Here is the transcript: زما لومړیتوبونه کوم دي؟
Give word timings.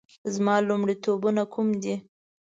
زما 0.33 0.55
لومړیتوبونه 0.67 1.43
کوم 1.53 1.67
دي؟ 1.81 1.95